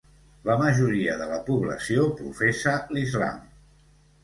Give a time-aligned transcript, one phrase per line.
[0.49, 3.39] La majoria de la població professa l'Islam.